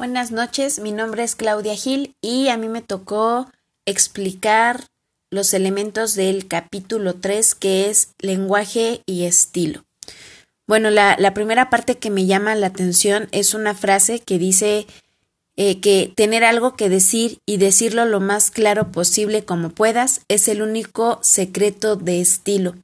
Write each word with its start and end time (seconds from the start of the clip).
Buenas 0.00 0.30
noches, 0.30 0.78
mi 0.78 0.92
nombre 0.92 1.22
es 1.24 1.36
Claudia 1.36 1.76
Gil 1.76 2.16
y 2.22 2.48
a 2.48 2.56
mí 2.56 2.68
me 2.68 2.80
tocó 2.80 3.50
explicar 3.84 4.86
los 5.30 5.52
elementos 5.52 6.14
del 6.14 6.48
capítulo 6.48 7.16
3 7.16 7.54
que 7.54 7.90
es 7.90 8.14
lenguaje 8.18 9.02
y 9.04 9.24
estilo. 9.24 9.84
Bueno, 10.66 10.88
la, 10.88 11.34
primera 11.34 11.68
parte 11.68 11.98
que 11.98 12.08
me 12.08 12.24
llama 12.24 12.54
la 12.54 12.68
atención 12.68 13.28
es 13.32 13.52
una 13.52 13.74
frase 13.74 14.20
que 14.20 14.38
dice 14.38 14.86
eh, 15.56 15.80
que 15.80 16.10
tener 16.16 16.44
algo 16.44 16.76
que 16.76 16.88
decir 16.88 17.36
y 17.44 17.58
decirlo 17.58 18.06
lo 18.06 18.20
más 18.20 18.50
claro 18.50 18.92
posible 18.92 19.44
como 19.44 19.68
puedas 19.68 20.22
es 20.28 20.48
el 20.48 20.62
único 20.62 21.18
secreto 21.20 21.96
de 21.96 22.22
estilo. 22.22 22.74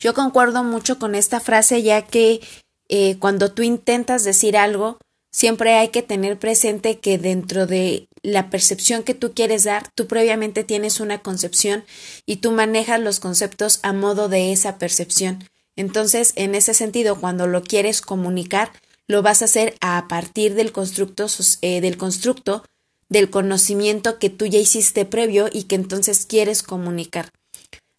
Yo 0.00 0.14
concuerdo 0.14 0.64
mucho 0.64 0.98
con 0.98 1.16
esta 1.16 1.38
frase 1.38 1.82
ya 1.82 2.00
que 2.00 2.40
eh, 2.88 3.18
cuando 3.18 3.52
tú 3.52 3.62
intentas 3.62 4.24
decir 4.24 4.56
algo, 4.56 4.96
siempre 5.32 5.74
hay 5.74 5.88
que 5.88 6.02
tener 6.02 6.38
presente 6.38 6.98
que 6.98 7.18
dentro 7.18 7.66
de 7.66 8.08
la 8.22 8.50
percepción 8.50 9.02
que 9.02 9.14
tú 9.14 9.32
quieres 9.34 9.64
dar, 9.64 9.90
tú 9.94 10.06
previamente 10.06 10.62
tienes 10.62 11.00
una 11.00 11.22
concepción 11.22 11.84
y 12.26 12.36
tú 12.36 12.52
manejas 12.52 13.00
los 13.00 13.18
conceptos 13.18 13.80
a 13.82 13.92
modo 13.92 14.28
de 14.28 14.52
esa 14.52 14.78
percepción. 14.78 15.42
Entonces, 15.74 16.32
en 16.36 16.54
ese 16.54 16.74
sentido, 16.74 17.18
cuando 17.18 17.46
lo 17.46 17.62
quieres 17.62 18.02
comunicar, 18.02 18.70
lo 19.08 19.22
vas 19.22 19.42
a 19.42 19.46
hacer 19.46 19.74
a 19.80 20.06
partir 20.08 20.54
del 20.54 20.70
constructo, 20.70 21.26
eh, 21.62 21.80
del 21.80 21.96
constructo, 21.96 22.62
del 23.08 23.30
conocimiento 23.30 24.18
que 24.18 24.30
tú 24.30 24.46
ya 24.46 24.58
hiciste 24.58 25.04
previo 25.04 25.48
y 25.50 25.64
que 25.64 25.74
entonces 25.74 26.26
quieres 26.26 26.62
comunicar. 26.62 27.30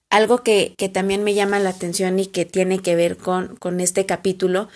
Algo 0.09 0.43
que, 0.43 0.75
que 0.77 0.89
también 0.89 1.23
me 1.23 1.33
llama 1.33 1.59
la 1.59 1.71
atención 1.71 2.19
y 2.19 2.27
que 2.27 2.45
tiene 2.45 2.79
que 2.79 2.95
ver 2.95 3.17
con, 3.17 3.55
con 3.55 3.79
este 3.79 4.05
capítulo 4.05 4.69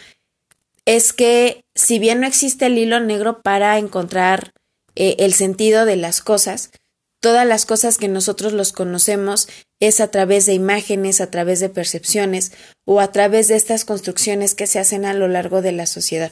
es 0.87 1.11
que 1.11 1.65
si 1.75 1.99
bien 1.99 2.21
no 2.21 2.27
existe 2.27 2.67
el 2.67 2.77
hilo 2.77 3.01
negro 3.01 3.41
para 3.41 3.77
encontrar 3.77 4.53
eh, 4.95 5.17
el 5.19 5.33
sentido 5.33 5.85
de 5.85 5.97
las 5.97 6.21
cosas, 6.21 6.71
todas 7.19 7.45
las 7.45 7.65
cosas 7.65 7.97
que 7.97 8.07
nosotros 8.07 8.53
los 8.53 8.71
conocemos 8.71 9.49
es 9.81 9.99
a 9.99 10.09
través 10.11 10.45
de 10.45 10.53
imágenes, 10.53 11.19
a 11.19 11.29
través 11.29 11.59
de 11.59 11.67
percepciones 11.67 12.53
o 12.85 13.01
a 13.01 13.11
través 13.11 13.49
de 13.49 13.57
estas 13.57 13.83
construcciones 13.83 14.55
que 14.55 14.65
se 14.65 14.79
hacen 14.79 15.03
a 15.03 15.13
lo 15.13 15.27
largo 15.27 15.61
de 15.61 15.73
la 15.73 15.87
sociedad. 15.87 16.31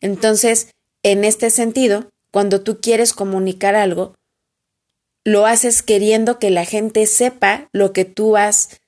Entonces, 0.00 0.68
en 1.02 1.22
este 1.24 1.50
sentido, 1.50 2.08
cuando 2.32 2.62
tú 2.62 2.80
quieres 2.80 3.12
comunicar 3.12 3.74
algo, 3.74 4.14
lo 5.26 5.44
haces 5.44 5.82
queriendo 5.82 6.38
que 6.38 6.48
la 6.48 6.64
gente 6.64 7.04
sepa 7.04 7.68
lo 7.74 7.92
que 7.92 8.06
tú 8.06 8.38
has 8.38 8.79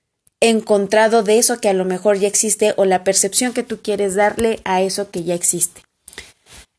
encontrado 0.49 1.23
de 1.23 1.39
eso 1.39 1.61
que 1.61 1.69
a 1.69 1.73
lo 1.73 1.85
mejor 1.85 2.19
ya 2.19 2.29
existe 2.29 2.75
o 2.77 2.85
la 2.85 3.05
percepción 3.05 3.53
que 3.53 3.63
tú 3.63 3.81
quieres 3.81 4.15
darle 4.17 4.61
a 4.65 4.83
eso 4.83 5.11
que 5.11 5.23
ya 5.23 5.35
existe. 5.35 5.83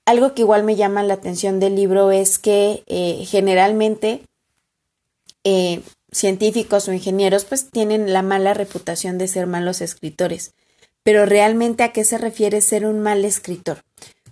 Algo 0.05 0.33
que 0.33 0.41
igual 0.41 0.63
me 0.63 0.75
llama 0.75 1.01
la 1.01 1.13
atención 1.13 1.59
del 1.61 1.75
libro 1.75 2.11
es 2.11 2.37
que 2.37 2.83
eh, 2.87 3.23
generalmente 3.25 4.21
eh, 5.45 5.81
científicos 6.11 6.87
o 6.87 6.93
ingenieros 6.93 7.45
pues 7.45 7.69
tienen 7.69 8.11
la 8.11 8.21
mala 8.21 8.53
reputación 8.53 9.17
de 9.17 9.29
ser 9.29 9.47
malos 9.47 9.79
escritores. 9.79 10.53
Pero 11.03 11.25
realmente 11.25 11.83
a 11.83 11.93
qué 11.93 12.03
se 12.03 12.17
refiere 12.17 12.59
ser 12.61 12.85
un 12.85 12.99
mal 12.99 13.23
escritor? 13.23 13.79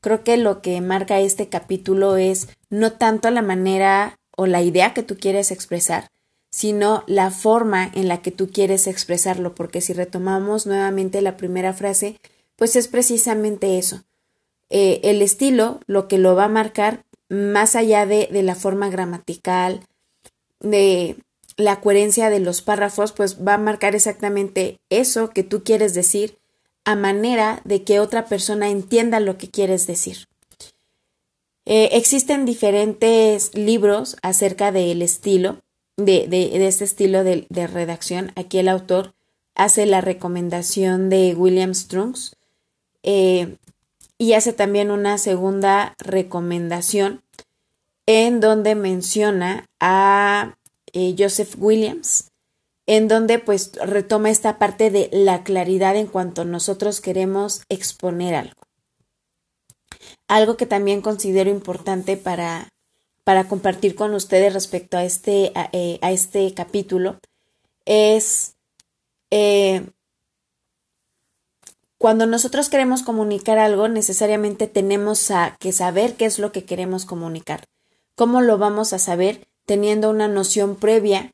Creo 0.02 0.24
que 0.24 0.36
lo 0.36 0.62
que 0.62 0.82
marca 0.82 1.20
este 1.20 1.48
capítulo 1.48 2.18
es 2.18 2.50
no 2.70 2.92
tanto 2.94 3.30
la 3.30 3.42
manera 3.42 4.18
o 4.36 4.48
la 4.48 4.62
idea 4.62 4.94
que 4.94 5.04
tú 5.04 5.18
quieres 5.18 5.52
expresar, 5.52 6.10
sino 6.52 7.04
la 7.08 7.32
forma 7.32 7.90
en 7.96 8.08
la 8.08 8.22
que 8.22 8.32
tú 8.32 8.50
quieres 8.52 8.86
expresarlo, 8.86 9.56
porque 9.56 9.82
si 9.82 9.94
retomamos 9.94 10.68
nuevamente 10.68 11.22
la 11.22 11.38
primera 11.38 11.74
frase, 11.74 12.20
pues 12.58 12.76
es 12.76 12.88
precisamente 12.88 13.78
eso. 13.78 14.04
Eh, 14.70 15.00
el 15.04 15.22
estilo, 15.22 15.80
lo 15.88 16.08
que 16.08 16.18
lo 16.18 16.36
va 16.36 16.46
a 16.46 16.50
marcar, 16.50 17.06
más 17.30 17.76
allá 17.76 18.06
de, 18.06 18.28
de 18.32 18.44
la 18.44 18.56
forma 18.56 18.90
gramatical, 18.90 19.82
de 20.60 21.16
la 21.56 21.80
coherencia 21.80 22.30
de 22.30 22.42
los 22.42 22.62
párrafos, 22.62 23.14
pues 23.14 23.46
va 23.46 23.56
a 23.56 23.58
marcar 23.58 23.96
exactamente 23.96 24.78
eso 24.90 25.30
que 25.30 25.44
tú 25.44 25.64
quieres 25.64 25.94
decir 25.94 26.38
a 26.84 26.96
manera 26.96 27.62
de 27.64 27.84
que 27.84 28.00
otra 28.00 28.26
persona 28.26 28.70
entienda 28.70 29.20
lo 29.20 29.38
que 29.38 29.50
quieres 29.50 29.88
decir. 29.88 30.28
Eh, 31.66 31.90
existen 31.94 32.46
diferentes 32.46 33.54
libros 33.54 34.18
acerca 34.22 34.72
del 34.72 35.02
estilo 35.02 35.62
de, 36.06 36.28
de, 36.28 36.68
este 36.68 36.84
estilo 36.84 37.24
de, 37.24 37.46
de, 37.50 37.68
redacción. 37.68 38.32
Aquí 38.36 38.60
el 38.60 38.68
autor 38.68 39.14
hace 39.56 39.86
la 39.86 40.02
recomendación 40.02 41.10
de 41.10 41.36
William 41.36 41.74
Strunks 41.74 42.36
eh, 43.04 43.58
y 44.18 44.34
hace 44.34 44.54
también 44.54 44.92
una 44.92 45.18
segunda 45.18 45.96
recomendación 46.00 47.24
en 48.06 48.40
donde 48.40 48.76
menciona 48.76 49.70
a 49.80 50.58
eh, 50.94 51.16
Joseph 51.18 51.56
Williams, 51.58 52.32
en 52.86 53.08
donde 53.08 53.40
pues 53.40 53.72
retoma 53.84 54.30
esta 54.30 54.60
parte 54.60 54.92
de 54.92 55.10
la 55.12 55.44
claridad 55.44 55.96
en 55.96 56.08
cuanto 56.08 56.46
nosotros 56.46 57.02
queremos 57.02 57.64
exponer 57.70 58.36
algo. 58.36 58.62
Algo 60.28 60.58
que 60.58 60.66
también 60.66 61.02
considero 61.02 61.50
importante 61.50 62.18
para, 62.18 62.70
para 63.24 63.48
compartir 63.48 63.96
con 63.96 64.14
ustedes 64.14 64.54
respecto 64.54 64.98
a 64.98 65.04
este, 65.04 65.52
a, 65.56 65.70
eh, 65.74 66.00
este 66.02 66.54
capítulo 66.54 67.18
es 67.86 68.56
eh, 69.30 69.86
cuando 72.02 72.26
nosotros 72.26 72.70
queremos 72.70 73.04
comunicar 73.04 73.60
algo, 73.60 73.88
necesariamente 73.88 74.66
tenemos 74.68 75.32
que 75.60 75.72
saber 75.72 76.16
qué 76.16 76.26
es 76.26 76.40
lo 76.40 76.52
que 76.52 76.66
queremos 76.66 77.06
comunicar. 77.06 77.66
¿Cómo 78.16 78.42
lo 78.42 78.58
vamos 78.58 78.92
a 78.94 78.98
saber? 78.98 79.48
Teniendo 79.68 80.10
una 80.10 80.28
noción 80.28 80.76
previa 80.76 81.32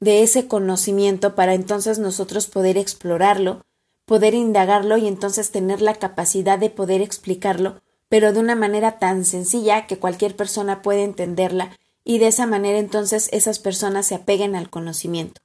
de 0.00 0.24
ese 0.24 0.48
conocimiento 0.48 1.36
para 1.36 1.54
entonces 1.54 2.00
nosotros 2.00 2.48
poder 2.48 2.78
explorarlo, 2.78 3.64
poder 4.04 4.34
indagarlo 4.34 4.96
y 4.96 5.06
entonces 5.06 5.52
tener 5.52 5.80
la 5.80 5.94
capacidad 5.94 6.58
de 6.58 6.70
poder 6.70 7.00
explicarlo 7.00 7.80
pero 8.12 8.34
de 8.34 8.40
una 8.40 8.54
manera 8.54 8.98
tan 8.98 9.24
sencilla 9.24 9.86
que 9.86 9.96
cualquier 9.96 10.36
persona 10.36 10.82
puede 10.82 11.02
entenderla 11.02 11.78
y 12.04 12.18
de 12.18 12.26
esa 12.26 12.44
manera 12.44 12.78
entonces 12.78 13.30
esas 13.32 13.58
personas 13.58 14.04
se 14.04 14.14
apeguen 14.14 14.54
al 14.54 14.68
conocimiento. 14.68 15.40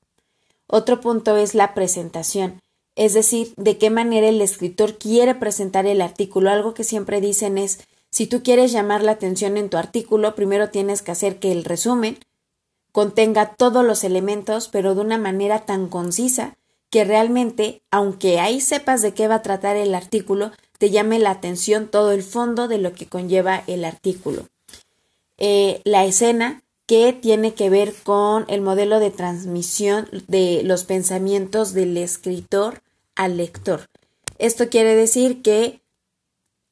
Otro 0.67 1.00
punto 1.00 1.38
es 1.38 1.55
la 1.55 1.73
presentación, 1.73 2.61
es 2.97 3.13
decir, 3.13 3.53
de 3.55 3.78
qué 3.78 3.89
manera 3.89 4.28
el 4.28 4.41
escritor 4.41 4.97
quiere 4.97 5.33
presentar 5.33 5.85
el 5.85 6.01
artículo. 6.01 6.50
Algo 6.50 6.73
que 6.73 6.83
siempre 6.83 7.22
dicen 7.22 7.57
es, 7.57 7.79
si 8.09 8.28
tú 8.28 8.44
quieres 8.44 8.73
llamar 8.73 9.01
la 9.01 9.13
atención 9.13 9.55
en 9.55 9.69
tu 9.69 9.78
artículo, 9.78 10.35
primero 10.35 10.69
tienes 10.69 11.01
que 11.01 11.11
hacer 11.11 11.39
que 11.39 11.53
el 11.53 11.63
resumen 11.63 12.19
contenga 12.91 13.55
todos 13.55 13.85
los 13.85 14.03
elementos, 14.03 14.67
pero 14.67 14.94
de 14.94 14.99
una 14.99 15.17
manera 15.17 15.59
tan 15.59 15.88
concisa 15.88 16.57
que 16.89 17.05
realmente, 17.05 17.81
aunque 17.91 18.41
ahí 18.41 18.59
sepas 18.59 19.01
de 19.01 19.13
qué 19.13 19.29
va 19.29 19.35
a 19.35 19.41
tratar 19.41 19.78
el 19.78 19.95
artículo, 19.95 20.51
te 20.77 20.89
llame 20.89 21.19
la 21.19 21.31
atención 21.31 21.88
todo 21.88 22.11
el 22.11 22.23
fondo 22.23 22.67
de 22.67 22.77
lo 22.77 22.93
que 22.93 23.07
conlleva 23.07 23.63
el 23.67 23.85
artículo. 23.85 24.47
Eh, 25.38 25.81
la 25.83 26.05
escena 26.05 26.63
que 26.85 27.13
tiene 27.13 27.53
que 27.53 27.69
ver 27.69 27.93
con 28.03 28.45
el 28.47 28.61
modelo 28.61 28.99
de 28.99 29.11
transmisión 29.11 30.07
de 30.27 30.61
los 30.63 30.85
pensamientos 30.85 31.73
del 31.73 31.97
escritor 31.97 32.81
al 33.16 33.37
lector. 33.37 33.87
Esto 34.37 34.69
quiere 34.69 34.95
decir 34.95 35.41
que 35.41 35.81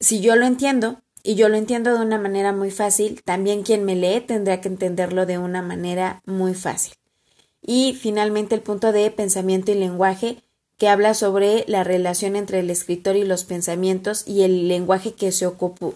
si 0.00 0.20
yo 0.20 0.36
lo 0.36 0.46
entiendo, 0.46 1.02
y 1.22 1.34
yo 1.34 1.48
lo 1.48 1.56
entiendo 1.56 1.92
de 1.92 2.04
una 2.04 2.18
manera 2.18 2.52
muy 2.52 2.70
fácil, 2.70 3.20
también 3.24 3.62
quien 3.62 3.84
me 3.84 3.96
lee 3.96 4.20
tendrá 4.20 4.60
que 4.60 4.68
entenderlo 4.68 5.26
de 5.26 5.38
una 5.38 5.60
manera 5.60 6.22
muy 6.24 6.54
fácil. 6.54 6.94
Y 7.60 7.94
finalmente 7.94 8.54
el 8.54 8.62
punto 8.62 8.92
de 8.92 9.10
pensamiento 9.10 9.72
y 9.72 9.74
lenguaje 9.74 10.42
que 10.76 10.88
habla 10.88 11.14
sobre 11.14 11.64
la 11.68 11.84
relación 11.84 12.36
entre 12.36 12.60
el 12.60 12.70
escritor 12.70 13.16
y 13.16 13.24
los 13.24 13.44
pensamientos 13.44 14.24
y 14.26 14.42
el 14.42 14.68
lenguaje 14.68 15.14
que 15.14 15.32
se, 15.32 15.50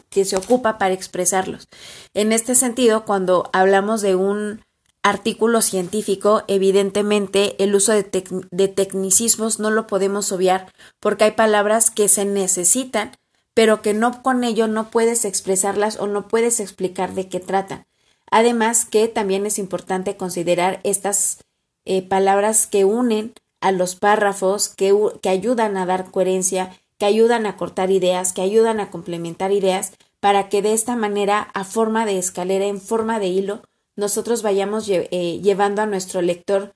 que 0.09 0.25
se 0.25 0.37
ocupa 0.37 0.79
para 0.79 0.95
expresarlos. 0.95 1.69
En 2.15 2.33
este 2.33 2.55
sentido, 2.55 3.05
cuando 3.05 3.51
hablamos 3.53 4.01
de 4.01 4.15
un 4.15 4.63
artículo 5.03 5.63
científico, 5.63 6.43
evidentemente 6.49 7.63
el 7.63 7.75
uso 7.75 7.93
de, 7.93 8.25
de, 8.51 8.69
tecnicismos 8.69 9.59
no 9.59 9.71
lo 9.71 9.87
podemos 9.87 10.31
obviar 10.33 10.73
porque 10.99 11.25
hay 11.25 11.31
palabras 11.33 11.91
que 11.91 12.09
se 12.09 12.25
necesitan, 12.25 13.13
pero 13.55 13.83
que 13.83 13.95
no 13.95 14.23
con 14.23 14.45
ello 14.45 14.67
no 14.67 14.91
puedes 14.91 15.25
expresarlas 15.25 15.99
o 15.99 16.07
no 16.07 16.29
puedes 16.29 16.61
explicar 16.61 17.15
de 17.15 17.29
qué 17.29 17.41
tratan. 17.41 17.87
Además 18.31 18.85
que 18.85 19.09
también 19.09 19.47
es 19.47 19.59
importante 19.59 20.17
considerar 20.17 20.81
estas 20.85 21.39
eh, 21.85 22.03
palabras 22.03 22.67
que 22.67 22.85
unen 22.85 23.35
a 23.61 23.73
los 23.73 23.95
párrafos 23.95 24.69
que, 24.69 24.95
que 25.21 25.29
ayudan 25.29 25.77
a 25.77 25.87
dar 25.87 26.11
coherencia, 26.11 26.77
que 26.99 27.07
ayudan 27.07 27.47
a 27.47 27.57
cortar 27.57 27.91
ideas, 27.91 28.33
que 28.33 28.43
ayudan 28.43 28.81
a 28.81 28.91
complementar 28.91 29.53
ideas, 29.53 29.93
para 30.21 30.49
que 30.49 30.63
de 30.63 30.73
esta 30.75 30.97
manera, 30.97 31.49
a 31.55 31.65
forma 31.65 32.05
de 32.07 32.19
escalera, 32.19 32.67
en 32.67 32.81
forma 32.81 33.19
de 33.19 33.29
hilo, 33.29 33.63
nosotros 33.97 34.43
vayamos 34.43 34.89
eh, 34.89 35.41
llevando 35.43 35.83
a 35.83 35.87
nuestro 35.87 36.23
lector 36.23 36.75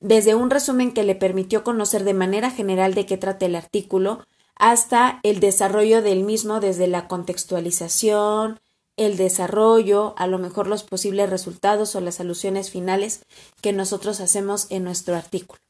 desde 0.00 0.34
un 0.34 0.50
resumen 0.50 0.92
que 0.92 1.02
le 1.02 1.14
permitió 1.14 1.64
conocer 1.64 2.04
de 2.04 2.14
manera 2.14 2.50
general 2.50 2.94
de 2.94 3.06
qué 3.06 3.16
trata 3.16 3.46
el 3.46 3.56
artículo, 3.56 4.26
hasta 4.54 5.18
el 5.22 5.40
desarrollo 5.40 6.02
del 6.02 6.24
mismo 6.24 6.60
desde 6.60 6.86
la 6.86 7.08
contextualización, 7.08 8.60
el 8.96 9.16
desarrollo, 9.16 10.14
a 10.16 10.26
lo 10.26 10.38
mejor 10.38 10.66
los 10.66 10.82
posibles 10.82 11.30
resultados 11.30 11.96
o 11.96 12.00
las 12.00 12.20
alusiones 12.20 12.70
finales 12.70 13.24
que 13.60 13.72
nosotros 13.72 14.20
hacemos 14.20 14.66
en 14.70 14.84
nuestro 14.84 15.16
artículo. 15.16 15.63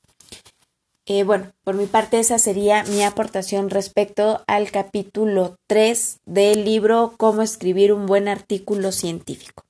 Eh, 1.06 1.22
bueno, 1.22 1.52
por 1.64 1.74
mi 1.74 1.84
parte 1.84 2.18
esa 2.18 2.38
sería 2.38 2.82
mi 2.84 3.02
aportación 3.02 3.68
respecto 3.68 4.42
al 4.46 4.70
capítulo 4.70 5.56
3 5.66 6.20
del 6.24 6.64
libro 6.64 7.12
Cómo 7.18 7.42
escribir 7.42 7.92
un 7.92 8.06
buen 8.06 8.26
artículo 8.26 8.90
científico. 8.90 9.63